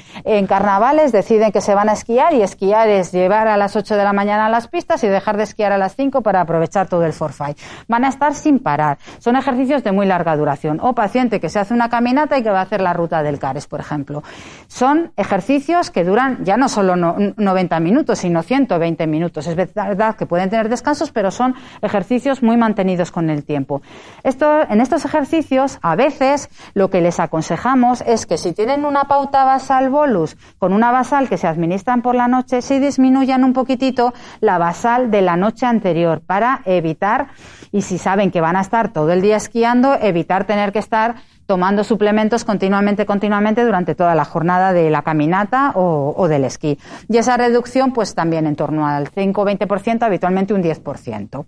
[0.46, 4.04] carnavales deciden que se van a esquiar y esquiar es llevar a las 8 de
[4.04, 7.04] la mañana a las pistas y dejar de esquiar a las 5 para aprovechar todo
[7.04, 7.58] el forfait.
[7.88, 8.96] Van a estar sin parar.
[9.18, 10.80] Son ejercicios de muy larga duración.
[10.80, 13.38] O paciente que se hace una caminata y que va a hacer la ruta del
[13.38, 14.22] CARES, por ejemplo.
[14.66, 19.46] Son ejercicios que duran ya no solo 90 minutos, sino 120 minutos.
[19.46, 23.82] Es verdad que pueden tener descansos, pero son ejercicios muy mantenidos con el tiempo.
[24.22, 29.04] Esto, en estos ejercicios, a veces, lo que les aconsejamos es que si tienen una
[29.04, 33.52] pauta basal bolus con una basal que se administran por la noche, si disminuyan un
[33.52, 37.28] poquitito la basal de la noche anterior para evitar,
[37.72, 41.16] y si saben que van a estar todo el día esquiando, evitar tener que estar
[41.46, 46.78] tomando suplementos continuamente, continuamente durante toda la jornada de la caminata o, o del esquí.
[47.08, 51.44] Y esa reducción, pues también en torno al 5-20%, habitualmente un 10%.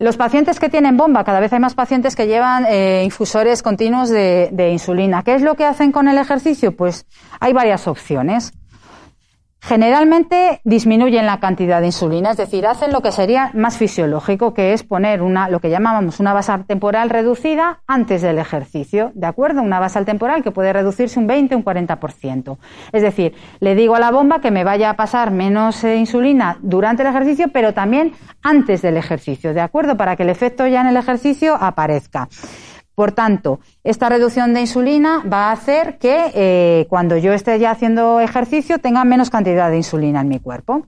[0.00, 4.08] Los pacientes que tienen bomba, cada vez hay más pacientes que llevan eh, infusores continuos
[4.08, 5.24] de, de, insulina.
[5.24, 6.76] ¿Qué es lo que hacen con el ejercicio?
[6.76, 7.04] Pues
[7.40, 8.52] hay varias opciones.
[9.60, 14.72] Generalmente disminuyen la cantidad de insulina, es decir, hacen lo que sería más fisiológico, que
[14.72, 19.60] es poner una, lo que llamábamos una basal temporal reducida antes del ejercicio, ¿de acuerdo?
[19.60, 22.56] Una basal temporal que puede reducirse un 20 o un 40%.
[22.92, 26.58] Es decir, le digo a la bomba que me vaya a pasar menos eh, insulina
[26.62, 29.96] durante el ejercicio, pero también antes del ejercicio, ¿de acuerdo?
[29.96, 32.28] Para que el efecto ya en el ejercicio aparezca.
[32.98, 37.70] Por tanto, esta reducción de insulina va a hacer que eh, cuando yo esté ya
[37.70, 40.84] haciendo ejercicio tenga menos cantidad de insulina en mi cuerpo.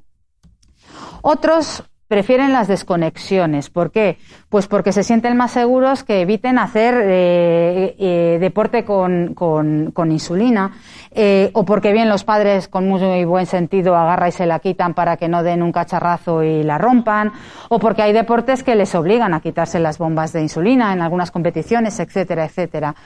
[1.22, 3.70] Otros prefieren las desconexiones.
[3.70, 4.18] ¿Por qué?
[4.48, 10.72] Pues porque se sienten más seguros que eviten hacer eh, eh, deporte con, con, insulina
[11.12, 14.92] eh, o porque bien los padres con muy buen sentido agarra y se la quitan
[14.92, 17.30] para que no den un cacharrazo y la rompan
[17.68, 21.30] o porque hay deportes que les obligan a quitarse las bombas de insulina en algunas
[21.30, 22.96] competiciones, etcétera, etcétera.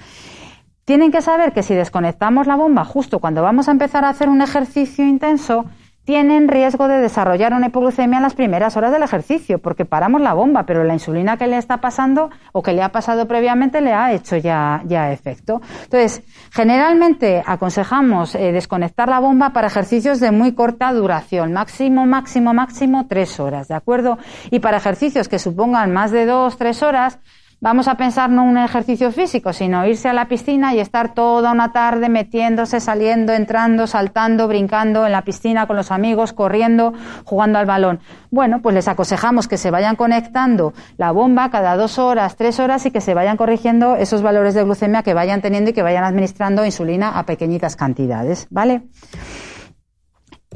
[0.87, 4.31] Tienen que saber que si desconectamos la bomba justo cuando vamos a empezar a hacer
[4.31, 5.67] un ejercicio intenso,
[6.05, 10.35] tienen riesgo de desarrollar una hipoglucemia en las primeras horas del ejercicio, porque paramos la
[10.35, 13.95] bomba, pero la insulina que le está pasando o que le ha pasado previamente le
[13.95, 15.63] ha hecho ya, ya efecto.
[15.85, 22.53] Entonces, generalmente aconsejamos eh, desconectar la bomba para ejercicios de muy corta duración, máximo, máximo,
[22.53, 24.19] máximo tres horas, ¿de acuerdo?
[24.51, 27.19] Y para ejercicios que supongan más de dos, tres horas,
[27.65, 31.51] vamos a pensar no un ejercicio físico, sino irse a la piscina y estar toda
[31.51, 36.93] una tarde metiéndose, saliendo, entrando, saltando, brincando en la piscina con los amigos, corriendo,
[37.25, 38.01] jugando al balón.
[38.31, 42.85] Bueno, pues les aconsejamos que se vayan conectando la bomba cada dos horas, tres horas
[42.85, 46.05] y que se vayan corrigiendo esos valores de glucemia que vayan teniendo y que vayan
[46.05, 48.83] administrando insulina a pequeñitas cantidades, ¿vale?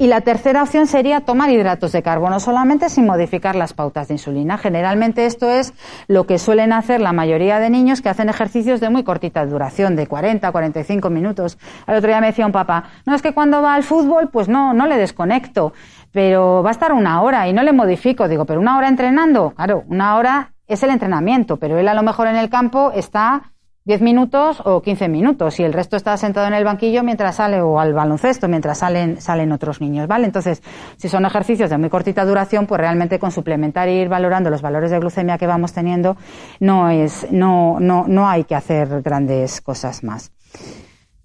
[0.01, 4.13] Y la tercera opción sería tomar hidratos de carbono solamente sin modificar las pautas de
[4.13, 4.57] insulina.
[4.57, 5.73] Generalmente esto es
[6.07, 9.97] lo que suelen hacer la mayoría de niños que hacen ejercicios de muy cortita duración,
[9.97, 11.57] de 40, 45 minutos.
[11.85, 14.47] El otro día me decía un papá, no es que cuando va al fútbol, pues
[14.47, 15.73] no, no le desconecto,
[16.13, 18.29] pero va a estar una hora y no le modifico.
[18.29, 22.03] Digo, pero una hora entrenando, claro, una hora es el entrenamiento, pero él a lo
[22.03, 23.51] mejor en el campo está
[23.89, 27.59] 10 minutos o 15 minutos y el resto está sentado en el banquillo mientras sale
[27.59, 30.27] o al baloncesto mientras salen salen otros niños, ¿vale?
[30.27, 30.61] Entonces,
[30.97, 34.61] si son ejercicios de muy cortita duración, pues realmente con suplementar e ir valorando los
[34.61, 36.17] valores de glucemia que vamos teniendo
[36.59, 40.31] no es no no no hay que hacer grandes cosas más.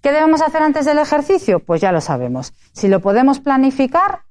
[0.01, 1.59] ¿Qué debemos hacer antes del ejercicio?
[1.59, 2.51] Pues ya lo sabemos.
[2.73, 4.21] Si lo podemos planificar,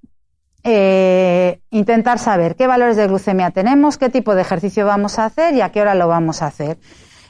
[0.65, 5.55] eh, intentar saber qué valores de glucemia tenemos, qué tipo de ejercicio vamos a hacer
[5.55, 6.79] y a qué hora lo vamos a hacer.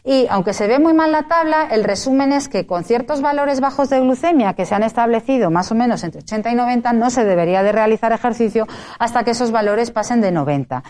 [0.07, 3.61] Y aunque se ve muy mal la tabla, el resumen es que con ciertos valores
[3.61, 7.09] bajos de glucemia que se han establecido más o menos entre 80 y 90 no
[7.09, 8.67] se debería de realizar ejercicio
[8.99, 10.85] hasta que esos valores pasen de 90.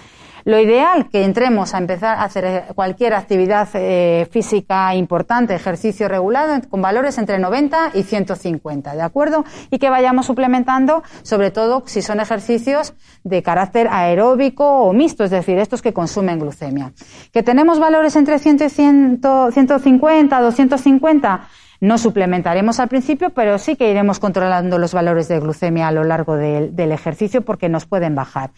[0.44, 6.06] Lo ideal que entremos a empezar a hacer eh, cualquier actividad eh, física importante, ejercicio
[6.06, 9.44] regulado, con valores entre 90 y 150, ¿de acuerdo?
[9.70, 15.30] Y que vayamos suplementando, sobre todo si son ejercicios de carácter aeróbico o mixto, es
[15.30, 16.92] decir, estos que consumen glucemia.
[17.32, 21.48] Que tenemos valores entre 100 y 100, 150, 250,
[21.84, 26.02] no suplementaremos al principio, pero sí que iremos controlando los valores de glucemia a lo
[26.02, 28.50] largo del, ejercicio porque nos pueden bajar.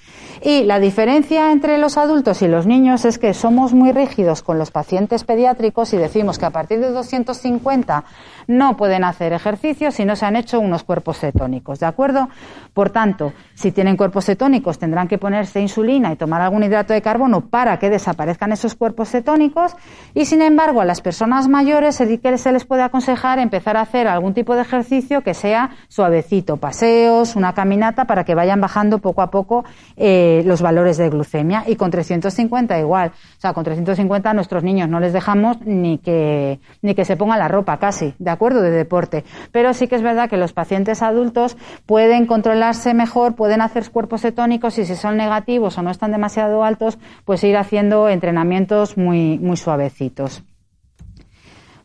[0.42, 4.58] Y la diferencia entre los adultos y los niños es que somos muy rígidos con
[4.58, 8.04] los pacientes pediátricos y decimos que a partir de 250
[8.46, 12.28] no pueden hacer ejercicio si no se han hecho unos cuerpos cetónicos, ¿de acuerdo?
[12.74, 17.02] Por tanto, si tienen cuerpos cetónicos tendrán que ponerse insulina y tomar algún hidrato de
[17.02, 19.74] carbono para que desaparezcan esos cuerpos cetónicos
[20.14, 24.34] y sin embargo a las personas mayores se les puede aconsejar empezar a hacer algún
[24.34, 29.30] tipo de ejercicio que sea suavecito, paseos, una caminata para que vayan bajando poco a
[29.30, 29.64] poco
[29.96, 34.62] eh, los valores de glucemia y con 350 igual, o sea, con 350 a nuestros
[34.62, 38.62] niños no les dejamos ni que ni que se pongan la ropa casi, ¿de acuerdo?
[38.62, 39.24] De deporte.
[39.52, 44.22] Pero sí que es verdad que los pacientes adultos pueden controlarse mejor, pueden hacer cuerpos
[44.22, 49.38] cetónicos y si son negativos o no están demasiado altos, pues ir haciendo entrenamientos muy,
[49.38, 50.42] muy suavecitos.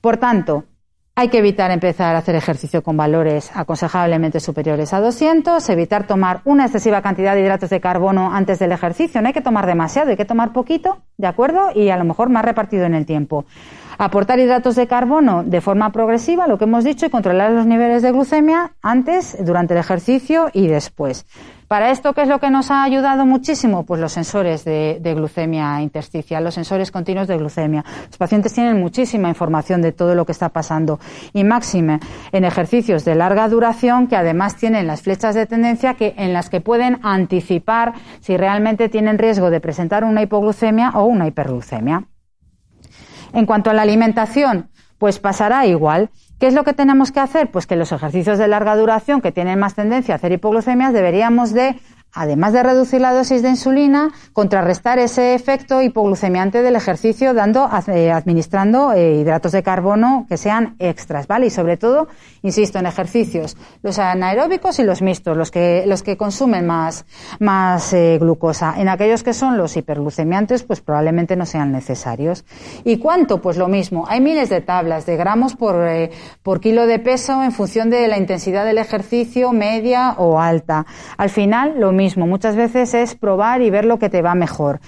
[0.01, 0.65] Por tanto,
[1.13, 6.41] hay que evitar empezar a hacer ejercicio con valores aconsejablemente superiores a 200, evitar tomar
[6.45, 9.21] una excesiva cantidad de hidratos de carbono antes del ejercicio.
[9.21, 11.69] No hay que tomar demasiado, hay que tomar poquito, ¿de acuerdo?
[11.75, 13.45] Y a lo mejor más repartido en el tiempo.
[13.97, 18.01] Aportar hidratos de carbono de forma progresiva, lo que hemos dicho, y controlar los niveles
[18.01, 21.25] de glucemia antes, durante el ejercicio y después.
[21.71, 23.85] Para esto, ¿qué es lo que nos ha ayudado muchísimo?
[23.85, 27.85] Pues los sensores de, glucemia intersticial, los sensores continuos de glucemia.
[28.07, 30.99] Los pacientes tienen muchísima información de todo lo que está pasando
[31.31, 32.01] y máxime
[32.33, 36.49] en ejercicios de larga duración que además tienen las flechas de tendencia que, en las
[36.49, 42.03] que pueden anticipar si realmente tienen riesgo de presentar una hipoglucemia o una hiperglucemia.
[43.31, 44.69] En cuanto a la alimentación,
[45.01, 46.11] pues pasará igual.
[46.39, 47.49] ¿Qué es lo que tenemos que hacer?
[47.49, 51.53] Pues que los ejercicios de larga duración que tienen más tendencia a hacer hipoglucemias deberíamos
[51.53, 51.75] de
[52.13, 58.11] además de reducir la dosis de insulina, contrarrestar ese efecto hipoglucemiante del ejercicio dando, eh,
[58.11, 61.47] administrando eh, hidratos de carbono que sean extras, ¿vale?
[61.47, 62.07] Y sobre todo,
[62.41, 67.05] insisto, en ejercicios, los anaeróbicos y los mixtos, los que, los que consumen más,
[67.39, 68.75] más eh, glucosa.
[68.77, 72.43] En aquellos que son los hiperglucemiantes, pues probablemente no sean necesarios.
[72.83, 73.41] ¿Y cuánto?
[73.41, 74.05] Pues lo mismo.
[74.07, 75.75] Hay miles de tablas de gramos por,
[76.43, 80.85] por kilo de peso en función de la intensidad del ejercicio, media o alta.
[81.17, 82.25] Al final, lo mismo mismo.
[82.25, 84.79] Muchas veces es probar y ver lo que te va mejor.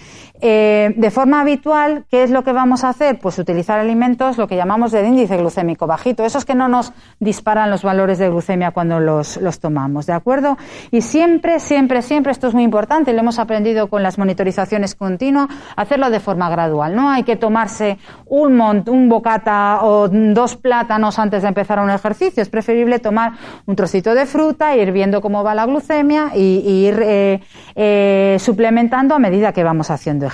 [0.45, 3.17] Eh, de forma habitual, ¿qué es lo que vamos a hacer?
[3.17, 7.69] Pues utilizar alimentos, lo que llamamos de índice glucémico bajito, esos que no nos disparan
[7.69, 10.57] los valores de glucemia cuando los, los tomamos, ¿de acuerdo?
[10.91, 15.47] Y siempre, siempre, siempre, esto es muy importante, lo hemos aprendido con las monitorizaciones continuas,
[15.77, 16.93] hacerlo de forma gradual.
[16.93, 21.89] No hay que tomarse un, mont, un bocata o dos plátanos antes de empezar un
[21.89, 23.31] ejercicio, es preferible tomar
[23.65, 27.39] un trocito de fruta, ir viendo cómo va la glucemia y, ir eh,
[27.75, 30.32] eh, suplementando a medida que vamos haciendo ejercicio.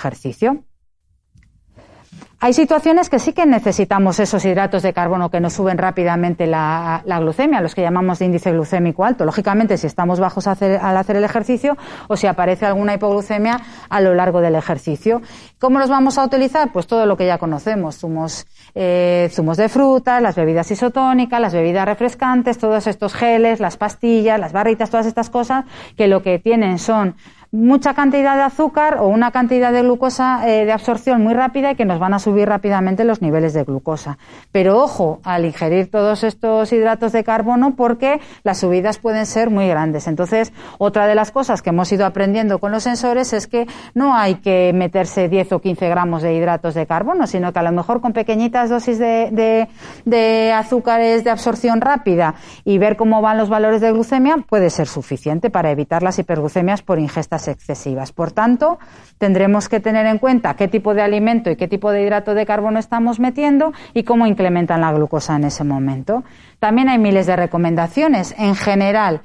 [2.41, 7.03] Hay situaciones que sí que necesitamos esos hidratos de carbono que nos suben rápidamente la,
[7.19, 9.25] glucemia, los que llamamos de índice glucémico alto.
[9.25, 11.75] Lógicamente, si estamos bajos al hacer el ejercicio
[12.07, 13.59] o si aparece alguna hipoglucemia
[13.89, 15.21] a lo largo del ejercicio.
[15.59, 16.71] ¿Cómo los vamos a utilizar?
[16.71, 17.97] Pues todo lo que ya conocemos.
[17.97, 23.75] Zumos, eh, zumos de fruta, las bebidas isotónicas, las bebidas refrescantes, todos estos geles, las
[23.75, 25.65] pastillas, las barritas, todas estas cosas
[25.97, 27.15] que lo que tienen son
[27.51, 31.75] mucha cantidad de azúcar o una cantidad de glucosa eh, de absorción muy rápida y
[31.75, 34.19] que nos van a subir rápidamente los niveles de glucosa.
[34.51, 39.67] Pero ojo al ingerir todos estos hidratos de carbono porque las subidas pueden ser muy
[39.67, 40.07] grandes.
[40.07, 44.15] Entonces, otra de las cosas que hemos ido aprendiendo con los sensores es que no
[44.15, 47.71] hay que meterse 10 o 15 gramos de hidratos de carbono, sino que a lo
[47.71, 49.67] mejor con pequeñitas dosis de,
[50.05, 54.87] de azúcares de absorción rápida y ver cómo van los valores de glucemia puede ser
[54.87, 58.11] suficiente para evitar las hiperglucemias por ingesta excesivas.
[58.11, 58.79] Por tanto,
[59.17, 62.45] tendremos que tener en cuenta qué tipo de alimento y qué tipo de hidrato de
[62.45, 66.23] carbono estamos metiendo y cómo incrementan la glucosa en ese momento.
[66.59, 68.35] También hay miles de recomendaciones.
[68.37, 69.21] En general,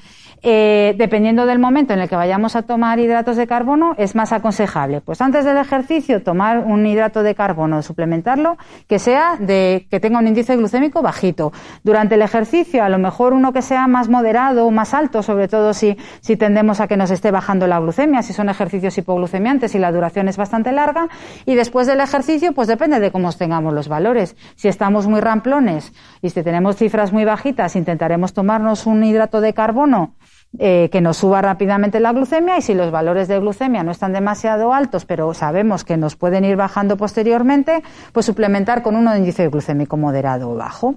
[0.47, 4.30] eh, dependiendo del momento en el que vayamos a tomar hidratos de carbono, es más
[4.30, 5.01] aconsejable.
[5.01, 10.18] Pues antes del ejercicio, tomar un hidrato de carbono, suplementarlo, que sea de, que tenga
[10.18, 11.51] un índice glucémico bajito.
[11.82, 15.49] Durante el ejercicio, a lo mejor uno que sea más moderado o más alto, sobre
[15.49, 19.74] todo si, si tendemos a que nos esté bajando la glucemia, si son ejercicios hipoglucemiantes
[19.74, 21.09] y la duración es bastante larga.
[21.47, 24.36] Y después del ejercicio, pues depende de cómo tengamos los valores.
[24.57, 29.55] Si estamos muy ramplones y si tenemos cifras muy bajitas, intentaremos tomarnos un hidrato de
[29.55, 30.12] carbono
[30.59, 34.12] eh, que nos suba rápidamente la glucemia y si los valores de glucemia no están
[34.12, 37.82] demasiado altos, pero sabemos que nos pueden ir bajando posteriormente,
[38.12, 40.96] pues suplementar con de índice glucémico moderado o bajo.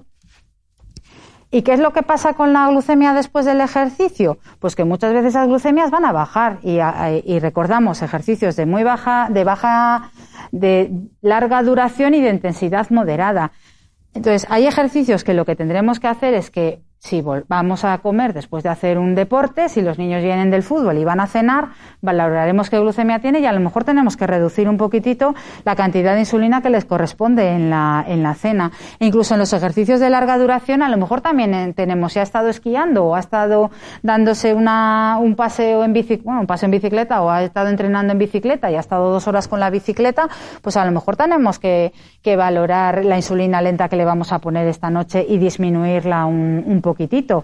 [1.49, 4.37] ¿Y qué es lo que pasa con la glucemia después del ejercicio?
[4.59, 6.79] Pues que muchas veces las glucemias van a bajar y,
[7.23, 10.11] y recordamos ejercicios de muy baja, de baja,
[10.51, 10.91] de
[11.21, 13.53] larga duración y de intensidad moderada.
[14.13, 18.33] Entonces, hay ejercicios que lo que tendremos que hacer es que si vamos a comer
[18.33, 21.69] después de hacer un deporte, si los niños vienen del fútbol y van a cenar,
[22.01, 26.13] valoraremos qué glucemia tiene y a lo mejor tenemos que reducir un poquitito la cantidad
[26.13, 28.71] de insulina que les corresponde en la, en la cena.
[28.99, 32.19] E incluso en los ejercicios de larga duración, a lo mejor también eh, tenemos, si
[32.19, 33.71] ha estado esquiando o ha estado
[34.01, 38.11] dándose una, un paseo en bici, bueno, un paseo en bicicleta o ha estado entrenando
[38.13, 40.27] en bicicleta y ha estado dos horas con la bicicleta,
[40.61, 44.39] pues a lo mejor tenemos que, que valorar la insulina lenta que le vamos a
[44.39, 47.43] poner esta noche y disminuirla un, un poquitito.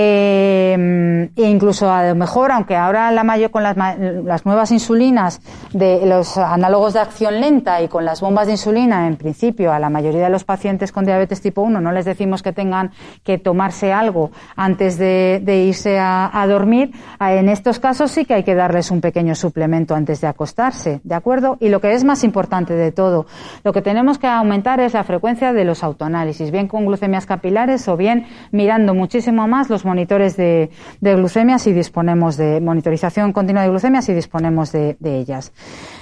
[0.00, 5.40] Eh, e incluso a lo mejor, aunque ahora la mayor con las, las, nuevas insulinas
[5.72, 9.78] de los análogos de acción lenta y con las bombas de insulina, en principio a
[9.78, 12.92] la mayoría de los pacientes con diabetes tipo 1 no les decimos que tengan
[13.24, 18.54] que tomarse algo antes de, irse a, dormir, en estos casos sí que hay que
[18.54, 21.56] darles un pequeño suplemento antes de acostarse, ¿de acuerdo?
[21.60, 23.26] Y lo que es más importante de todo,
[23.64, 27.88] lo que tenemos que aumentar es la frecuencia de los autoanálisis, bien con glucemias capilares
[27.88, 30.70] o bien mirando muchísimo más los monitores de,
[31.00, 35.52] glucemia si disponemos de monitorización continua de glucemia si disponemos de, ellas.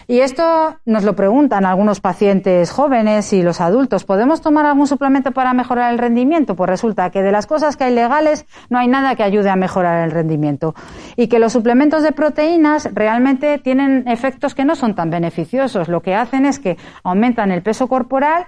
[0.08, 4.04] Y esto nos lo preguntan algunos pacientes jóvenes y los adultos.
[4.04, 6.54] ¿Podemos tomar algún suplemento para mejorar el rendimiento?
[6.54, 9.56] Pues resulta que de las cosas que hay legales no hay nada que ayude a
[9.56, 10.74] mejorar el rendimiento.
[11.16, 15.88] Y que los suplementos de proteínas realmente tienen efectos que no son tan beneficiosos.
[15.88, 18.46] Lo que hacen es que aumentan el peso corporal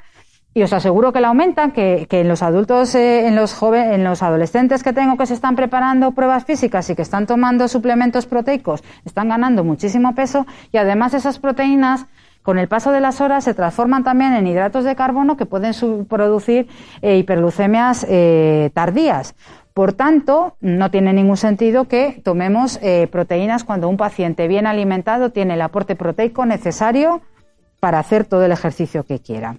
[0.59, 4.03] y os aseguro que la aumentan, que, en los adultos, eh, en los jóvenes, en
[4.03, 8.27] los adolescentes que tengo que se están preparando pruebas físicas y que están tomando suplementos
[8.27, 12.07] proteicos, están ganando muchísimo peso y además esas proteínas
[12.43, 15.75] con el paso de las horas se transforman también en hidratos de carbono que pueden
[16.09, 16.67] producir
[17.03, 19.37] eh, eh, tardías.
[19.75, 22.81] Por tanto, no tiene ningún sentido que tomemos
[23.13, 27.21] proteínas cuando un paciente bien alimentado tiene el aporte proteico necesario
[27.79, 29.55] para hacer todo el ejercicio que quiera.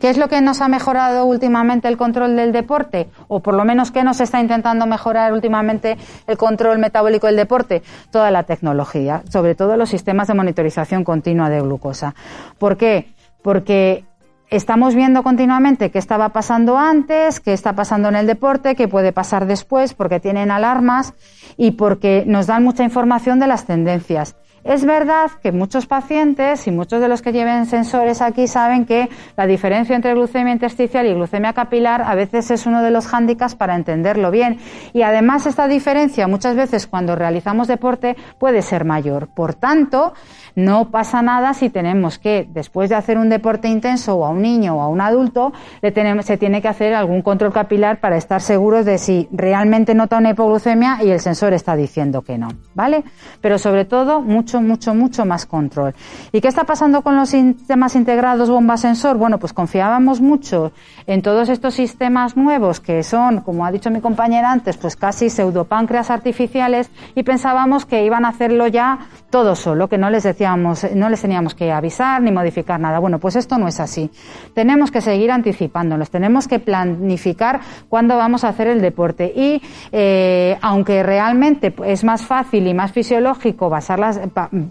[0.00, 3.08] ¿Qué es lo que nos ha mejorado últimamente el control del deporte?
[3.28, 7.82] O por lo menos, ¿qué nos está intentando mejorar últimamente el control metabólico del deporte?
[8.10, 12.14] Toda la tecnología, sobre todo los sistemas de monitorización continua de glucosa.
[12.58, 13.14] ¿Por qué?
[13.42, 14.04] Porque
[14.50, 19.12] estamos viendo continuamente qué estaba pasando antes, qué está pasando en el deporte, qué puede
[19.12, 21.14] pasar después, porque tienen alarmas
[21.56, 24.36] y porque nos dan mucha información de las tendencias.
[24.66, 29.08] Es verdad que muchos pacientes y muchos de los que lleven sensores aquí saben que
[29.36, 33.54] la diferencia entre glucemia intersticial y glucemia capilar a veces es uno de los hándicaps
[33.54, 34.58] para entenderlo bien.
[34.92, 39.28] Y además esta diferencia muchas veces cuando realizamos deporte puede ser mayor.
[39.28, 40.14] Por tanto,
[40.56, 44.42] no pasa nada si tenemos que, después de hacer un deporte intenso o a un
[44.42, 48.16] niño o a un adulto, le tenemos, se tiene que hacer algún control capilar para
[48.16, 52.48] estar seguros de si realmente nota una hipoglucemia y el sensor está diciendo que no.
[52.74, 53.04] ¿Vale?
[53.40, 55.94] Pero sobre todo, mucho mucho, mucho, más control.
[56.32, 59.16] ¿Y qué está pasando con los sistemas integrados bomba sensor?
[59.16, 60.72] Bueno, pues confiábamos mucho
[61.06, 65.30] en todos estos sistemas nuevos que son, como ha dicho mi compañera antes, pues casi
[65.30, 68.98] pseudopáncreas artificiales y pensábamos que iban a hacerlo ya
[69.30, 72.98] todo solo, que no les decíamos, no les teníamos que avisar ni modificar nada.
[72.98, 74.10] Bueno, pues esto no es así.
[74.54, 80.56] Tenemos que seguir anticipándonos, tenemos que planificar cuándo vamos a hacer el deporte y eh,
[80.62, 83.98] aunque realmente es más fácil y más fisiológico basar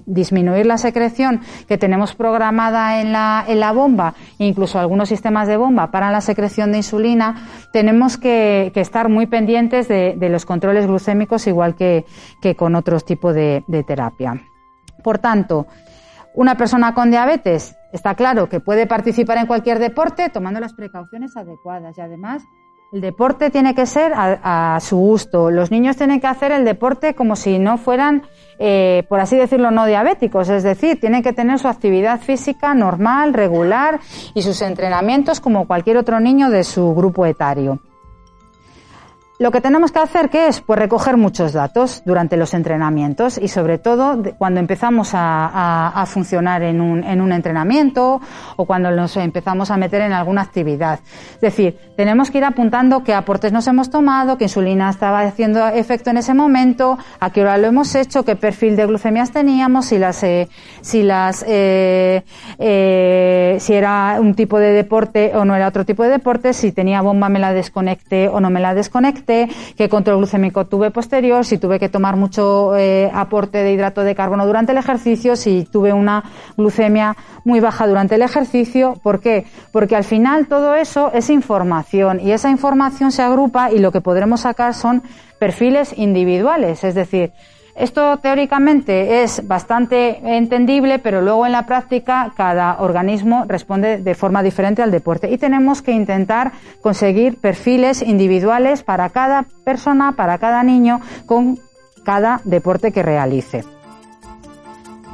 [0.06, 5.58] disminuir la secreción que tenemos programada en la, en la bomba, incluso algunos sistemas de
[5.58, 11.48] bomba para la secreción de insulina, tenemos que, estar muy pendientes de, los controles glucémicos
[11.48, 12.06] igual que,
[12.58, 14.42] con otros tipos de terapia.
[15.04, 15.68] Por tanto,
[16.34, 21.38] una persona con diabetes está claro que puede participar en cualquier deporte tomando las precauciones
[21.38, 22.44] adecuadas y además
[22.96, 25.52] el deporte tiene que ser a, su gusto.
[25.52, 28.24] Los niños tienen que hacer el deporte como si no fueran,
[28.58, 30.48] eh, por así decirlo, no diabéticos.
[30.48, 34.00] Es decir, tienen que tener su actividad física normal, regular
[34.34, 37.82] y sus entrenamientos como cualquier otro niño de su grupo etario.
[39.38, 40.62] Lo que tenemos que hacer, ¿qué es?
[40.62, 46.80] Pues recoger muchos datos durante los entrenamientos y sobre todo cuando empezamos a, funcionar en
[46.80, 48.22] un, en un, entrenamiento
[48.56, 51.00] o cuando nos empezamos a meter en alguna actividad.
[51.34, 55.68] Es decir, tenemos que ir apuntando qué aportes nos hemos tomado, qué insulina estaba haciendo
[55.68, 59.88] efecto en ese momento, a qué hora lo hemos hecho, qué perfil de glucemias teníamos,
[59.88, 60.48] si las, eh,
[60.80, 62.24] si las, eh,
[62.58, 66.72] eh, si era un tipo de deporte o no era otro tipo de deporte, si
[66.72, 71.46] tenía bomba me la desconecté o no me la desconecté qué control glucémico tuve posterior,
[71.46, 75.66] si tuve que tomar mucho eh, aporte de hidrato de carbono durante el ejercicio, si
[75.66, 76.24] tuve una
[76.58, 78.96] glucemia muy baja durante el ejercicio.
[79.04, 79.46] ¿Por qué?
[79.72, 84.02] Porque al final todo eso es información y esa información se agrupa y lo que
[84.02, 85.04] podremos sacar son
[85.40, 87.32] perfiles individuales, es decir,
[87.76, 94.42] esto teóricamente es bastante entendible, pero luego en la práctica cada organismo responde de forma
[94.44, 100.64] diferente al deporte y tenemos que intentar conseguir perfiles individuales para cada persona, para cada
[100.64, 101.60] niño, con
[102.06, 103.66] cada deporte que realice.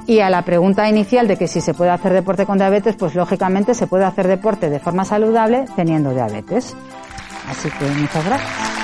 [0.06, 3.16] Y a la pregunta inicial de que si se puede hacer deporte con diabetes, pues
[3.16, 6.76] lógicamente se puede hacer deporte de forma saludable teniendo diabetes.
[7.50, 8.81] Así que muchas gracias.